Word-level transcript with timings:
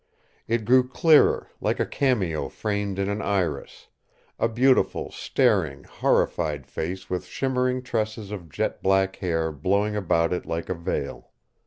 It 0.47 0.65
grew 0.65 0.87
clearer, 0.87 1.51
like 1.61 1.79
a 1.79 1.85
cameo 1.85 2.49
framed 2.49 2.97
in 2.97 3.07
an 3.07 3.21
iris 3.21 3.89
a 4.39 4.47
beautiful, 4.49 5.11
staring, 5.11 5.83
horrified 5.83 6.65
face 6.65 7.07
with 7.07 7.27
shimmering 7.27 7.83
tresses 7.83 8.31
of 8.31 8.49
jet 8.49 8.81
black 8.81 9.17
hair 9.17 9.51
blowing 9.51 9.95
about 9.95 10.33
it 10.33 10.43
like 10.47 10.69
a 10.69 10.73
veil. 10.73 11.29